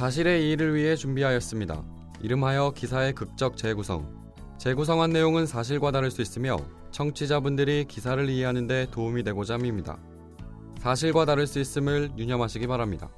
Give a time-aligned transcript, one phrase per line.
[0.00, 1.84] 사실의 이의를 위해 준비하였습니다.
[2.22, 4.32] 이름하여 기사의 극적 재구성.
[4.56, 6.56] 재구성한 내용은 사실과 다를 수 있으며
[6.90, 9.98] 청취자분들이 기사를 이해하는 데 도움이 되고자 합니다.
[10.78, 13.10] 사실과 다를 수 있음을 유념하시기 바랍니다.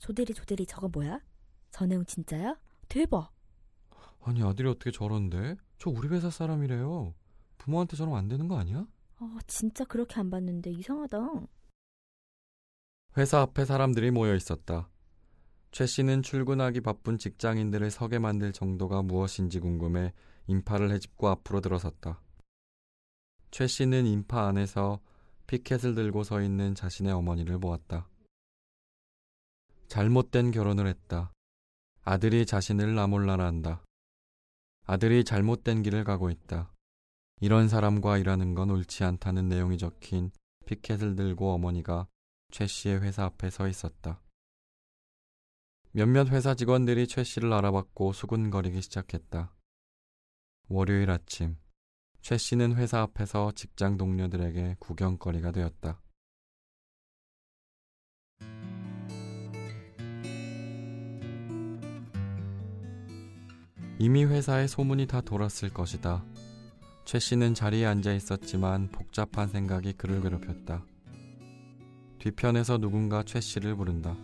[0.00, 1.18] 조대리 조대리 저거 뭐야?
[1.70, 2.56] 저 내용 진짜야?
[2.90, 3.32] 대박.
[4.20, 5.56] 아니 아들이 어떻게 저런데?
[5.78, 7.14] 저 우리 회사 사람이래요.
[7.62, 8.86] 부모한테 저러면 안 되는 거 아니야?
[9.20, 11.18] 어, 진짜 그렇게 안 봤는데 이상하다.
[13.16, 14.88] 회사 앞에 사람들이 모여 있었다.
[15.70, 20.12] 최 씨는 출근하기 바쁜 직장인들을 서게 만들 정도가 무엇인지 궁금해
[20.48, 22.20] 인파를 헤집고 앞으로 들어섰다.
[23.52, 25.00] 최 씨는 인파 안에서
[25.46, 28.08] 피켓을 들고 서 있는 자신의 어머니를 보았다.
[29.86, 31.32] 잘못된 결혼을 했다.
[32.02, 33.84] 아들이 자신을 나몰라라 한다.
[34.84, 36.71] 아들이 잘못된 길을 가고 있다.
[37.42, 40.30] 이런 사람과 일하는 건 옳지 않다는 내용이 적힌
[40.64, 42.06] 피켓을 들고 어머니가
[42.52, 44.22] 최 씨의 회사 앞에 서 있었다.
[45.90, 49.52] 몇몇 회사 직원들이 최 씨를 알아봤고 수군거리기 시작했다.
[50.68, 51.56] 월요일 아침,
[52.20, 56.00] 최 씨는 회사 앞에서 직장 동료들에게 구경거리가 되었다.
[63.98, 66.24] 이미 회사에 소문이 다 돌았을 것이다.
[67.12, 70.82] 최 씨는 자리에 앉아 있었지만 복잡한 생각이 그를 괴롭혔다.
[72.18, 74.16] 뒤편에서 누군가 최 씨를 부른다.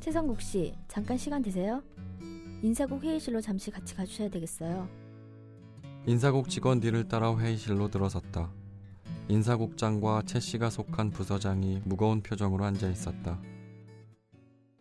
[0.00, 1.82] 최성국 씨, 잠깐 시간 되세요?
[2.62, 4.86] 인사국 회의실로 잠시 같이 가주셔야 되겠어요.
[6.04, 8.52] 인사국 직원 뒤를 따라 회의실로 들어섰다.
[9.28, 13.40] 인사국장과 최 씨가 속한 부서장이 무거운 표정으로 앉아 있었다.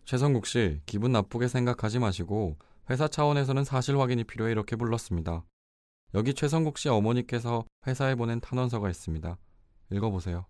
[0.03, 2.57] 최성국 씨, 기분 나쁘게 생각하지 마시고
[2.89, 5.45] 회사 차원에서는 사실 확인이 필요해 이렇게 불렀습니다.
[6.15, 9.37] 여기 최성국 씨 어머니께서 회사에 보낸 탄원서가 있습니다.
[9.91, 10.45] 읽어보세요.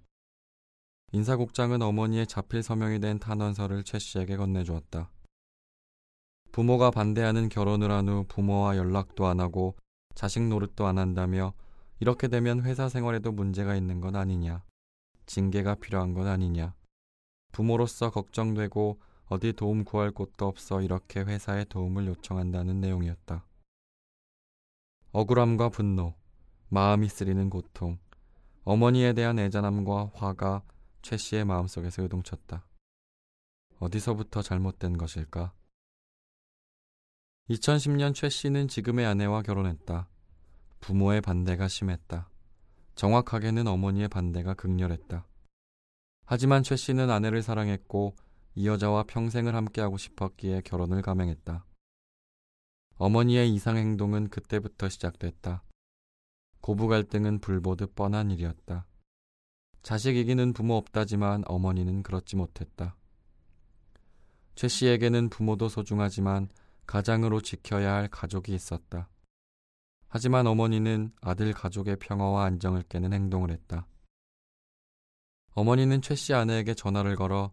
[1.11, 5.09] 인사국장은 어머니의 자필 서명이 된 탄원서를 최 씨에게 건네주었다.
[6.51, 9.75] 부모가 반대하는 결혼을 한 후 부모와 연락도 안 하고
[10.13, 11.53] 자식 노릇도 안 한다며
[11.99, 14.63] 이렇게 되면 회사 생활에도 문제가 있는 건 아니냐.
[15.25, 16.75] 징계가 필요한 건 아니냐.
[17.53, 23.43] 부모로서 걱정되고 어디 도움 구할 곳도 없어 이렇게 회사에 도움을 요청한다는 내용이었다.
[25.15, 26.13] 억울함과 분노,
[26.67, 27.97] 마음이 쓰리는 고통,
[28.65, 30.61] 어머니에 대한 애잔함과 화가
[31.03, 32.65] 최 씨의 마음속에서 요동쳤다.
[33.79, 35.53] 어디서부터 잘못된 것일까?
[37.49, 40.09] 2010년 최 씨는 지금의 아내와 결혼했다.
[40.81, 42.29] 부모의 반대가 심했다.
[42.95, 45.25] 정확하게는 어머니의 반대가 극렬했다.
[46.25, 48.17] 하지만 최 씨는 아내를 사랑했고
[48.55, 51.63] 이 여자와 평생을 함께하고 싶었기에 결혼을 감행했다.
[52.97, 55.63] 어머니의 이상 행동은 그때부터 시작됐다.
[56.61, 58.87] 고부 갈등은 불보듯 뻔한 일이었다.
[59.83, 62.95] 자식 이기는 부모 없다지만 어머니는 그렇지 못했다.
[64.55, 66.47] 최 씨에게는 부모도 소중하지만
[66.87, 69.09] 가장으로 지켜야 할 가족이 있었다.
[70.07, 73.85] 하지만 어머니는 아들 가족의 평화와 안정을 깨는 행동을 했다.
[75.51, 77.51] 어머니는 최 씨 아내에게 전화를 걸어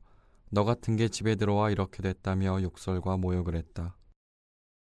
[0.50, 3.97] 너 같은 게 집에 들어와 이렇게 됐다며 욕설과 모욕을 했다.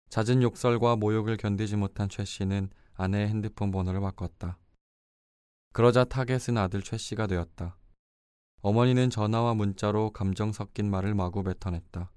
[0.09, 4.57] 잦은 욕설과 모욕을 견디지 못한 최 씨는 아내의 핸드폰 번호를 바꿨다.
[5.73, 7.77] 그러자 타겟은 아들 최 씨가 되었다.
[8.61, 12.11] 어머니는 전화와 문자로 감정 섞인 말을 마구 뱉어냈다.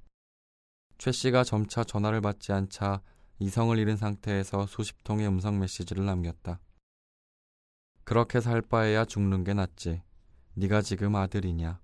[0.99, 3.03] 최 씨가 점차 전화를 받지 않자
[3.41, 6.61] 이성을 잃은 상태에서 수십 통의 음성 메시지를 남겼다.
[8.05, 10.03] 그렇게 살 바에야 죽는 게 낫지.
[10.55, 11.81] 네가 지금 아들이냐.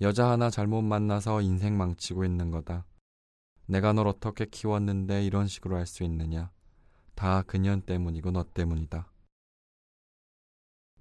[0.00, 2.84] 여자 하나 잘못 만나서 인생 망치고 있는 거다.
[3.68, 6.50] 내가 널 어떻게 키웠는데 이런 식으로 할 수 있느냐.
[7.14, 9.10] 다 그년 때문이고 너 때문이다.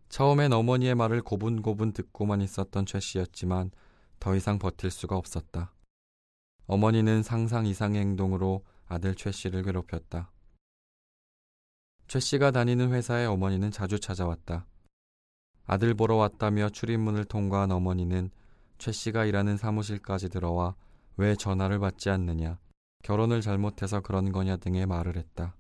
[0.09, 3.72] 처음엔 어머니의 말을 고분고분 듣고만 있었던 최 씨였지만
[4.19, 5.73] 더 이상 버틸 수가 없었다.
[6.66, 10.31] 어머니는 상상 이상의 행동으로 아들 최 씨를 괴롭혔다.
[12.07, 14.65] 최 씨가 다니는 회사에 어머니는 자주 찾아왔다.
[15.65, 18.30] 아들 보러 왔다며 출입문을 통과한 어머니는
[18.77, 20.75] 최 씨가 일하는 사무실까지 들어와
[21.18, 22.59] 왜 전화를 받지 않느냐,
[23.07, 25.56] 결혼을 잘못해서 그런 거냐 등의 말을 했다.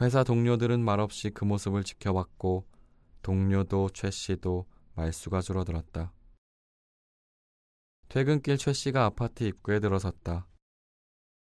[0.00, 2.66] 회사 동료들은 말없이 그 모습을 지켜봤고
[3.20, 4.64] 동료도 최 씨도
[4.94, 6.14] 말수가 줄어들었다.
[8.08, 10.46] 퇴근길 최 씨가 아파트 입구에 들어섰다.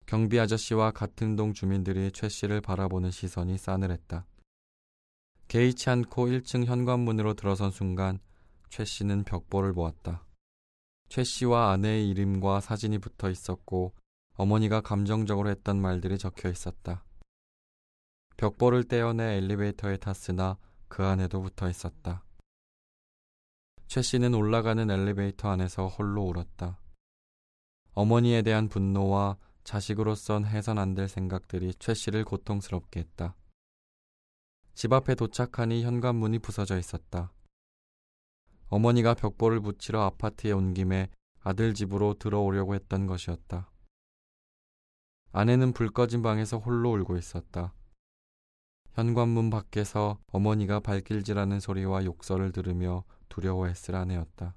[0.06, 4.24] 경비 아저씨와 같은 동 주민들이 최 씨를 바라보는 시선이 싸늘했다.
[5.48, 8.20] 개의치 않고 1층 현관문으로 들어선 순간
[8.68, 10.24] 최 씨는 벽보를 보았다.
[11.08, 13.92] 최 씨와 아내의 이름과 사진이 붙어 있었고
[14.34, 17.04] 어머니가 감정적으로 했던 말들이 적혀 있었다.
[18.36, 20.58] 벽보를 떼어내 엘리베이터에 탔으나
[20.88, 22.24] 그 안에도 붙어 있었다.
[23.86, 26.80] 최 씨는 올라가는 엘리베이터 안에서 홀로 울었다.
[27.92, 33.36] 어머니에 대한 분노와 자식으로선 해선 안 될 생각들이 최 씨를 고통스럽게 했다.
[34.74, 37.32] 집 앞에 도착하니 현관문이 부서져 있었다.
[38.66, 41.08] 어머니가 벽보를 붙이러 아파트에 온 김에
[41.38, 43.70] 아들 집으로 들어오려고 했던 것이었다.
[45.36, 47.74] 아내는 불 꺼진 방에서 홀로 울고 있었다.
[48.92, 54.54] 현관문 밖에서 어머니가 발길질하는 소리와 욕설을 들으며 두려워했을 아내였다.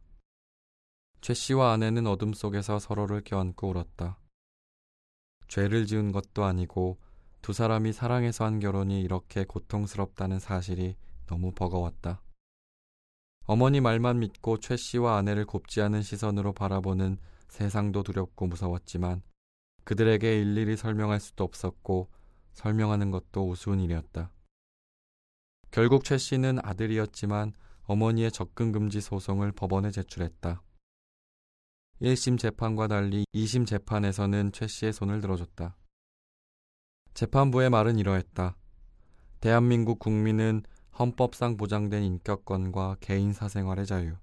[1.22, 4.20] 최 씨와 아내는 어둠 속에서 서로를 껴안고 울었다.
[5.48, 7.00] 죄를 지은 것도 아니고
[7.42, 10.96] 두 사람이 사랑해서 한 결혼이 이렇게 고통스럽다는 사실이
[11.26, 12.22] 너무 버거웠다.
[13.46, 19.24] 어머니 말만 믿고 최 씨와 아내를 곱지 않은 시선으로 바라보는 세상도 두렵고 무서웠지만
[19.88, 22.10] 그들에게 일일이 설명할 수도 없었고
[22.52, 24.34] 설명하는 것도 우스운 일이었다.
[25.72, 27.54] 결국 최 씨는 아들이었지만
[27.84, 30.62] 어머니의 접근 금지 소송을 법원에 제출했다.
[32.02, 35.78] 1심 재판과 달리 2심 재판에서는 최 씨의 손을 들어줬다.
[37.14, 38.58] 재판부의 말은 이러했다.
[39.40, 40.64] 대한민국 국민은
[41.00, 44.18] 헌법상 보장된 인격권과 개인 사생활의 자유,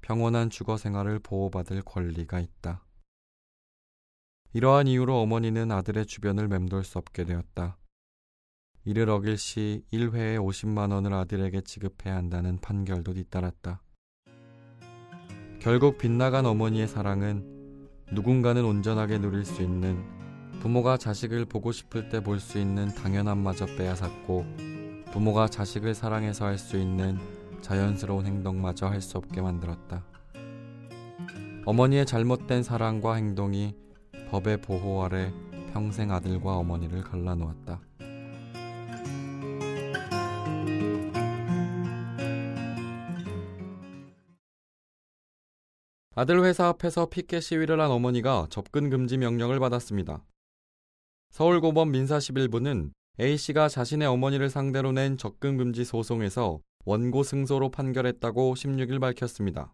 [0.00, 2.84] 평온한 주거 생활을 보호받을 권리가 있다.
[4.54, 7.76] 이러한 이유로 어머니는 아들의 주변을 맴돌 수 없게 되었다.
[8.84, 13.82] 이를 어길 시 1회에 50만 원을 아들에게 지급해야 한다는 판결도 뒤따랐다.
[15.58, 20.04] 결국 빗나간 어머니의 사랑은 누군가는 온전하게 누릴 수 있는
[20.60, 24.44] 부모가 자식을 보고 싶을 때 볼 수 있는 당연함마저 빼앗았고
[25.12, 27.18] 부모가 자식을 사랑해서 할 수 있는
[27.60, 30.04] 자연스러운 행동마저 할 수 없게 만들었다.
[31.66, 33.74] 어머니의 잘못된 사랑과 행동이
[34.34, 35.32] 법의 보호 아래
[35.72, 37.80] 평생 아들과 어머니를 갈라놓았다.
[46.16, 50.24] 아들 회사 앞에서 피켓 시위를 한 어머니가 접근 금지 명령을 받았습니다.
[51.30, 52.90] 서울고법 민사 11부는
[53.20, 59.72] A씨가 자신의 어머니를 상대로 낸 접근 금지 소송에서 원고 승소로 판결했다고 16일 밝혔습니다.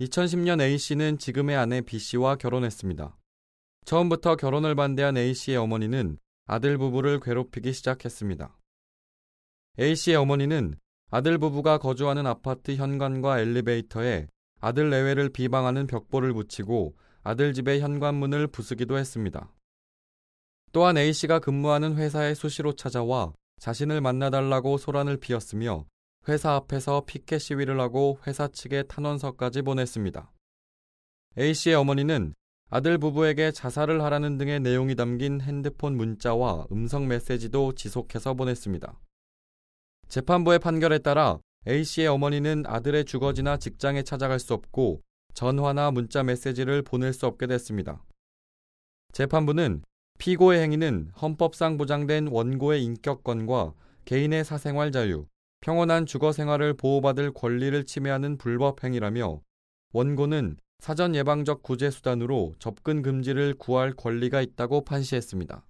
[0.00, 3.14] 2010년 A씨는 지금의 아내 B씨와 결혼했습니다.
[3.88, 8.54] 처음부터 결혼을 반대한 A씨의 어머니는 아들 부부를 괴롭히기 시작했습니다.
[9.80, 10.74] A씨의 어머니는
[11.10, 14.28] 아들 부부가 거주하는 아파트 현관과 엘리베이터에
[14.60, 19.54] 아들 내외를 비방하는 벽보를 붙이고 아들 집의 현관문을 부수기도 했습니다.
[20.72, 25.86] 또한 A씨가 근무하는 회사에 수시로 찾아와 자신을 만나달라고 소란을 피웠으며
[26.28, 30.30] 회사 앞에서 피켓 시위를 하고 회사 측에 탄원서까지 보냈습니다.
[31.38, 32.34] A씨의 어머니는
[32.70, 39.00] 아들 부부에게 자살을 하라는 등의 내용이 담긴 핸드폰 문자와 음성 메시지도 지속해서 보냈습니다.
[40.08, 47.14] 재판부의 판결에 따라 A씨의 어머니는 아들의 주거지나 직장에 찾아갈 수 없고 전화나 문자 메시지를 보낼
[47.14, 48.04] 수 없게 됐습니다.
[49.12, 49.82] 재판부는
[50.18, 53.72] 피고의 행위는 헌법상 보장된 원고의 인격권과
[54.04, 55.26] 개인의 사생활 자유,
[55.60, 59.40] 평온한 주거 생활을 보호받을 권리를 침해하는 불법 행위라며
[59.92, 65.64] 원고는 사전 예방적 구제 수단으로 접근 금지를 구할 권리가 있다고 판시했습니다.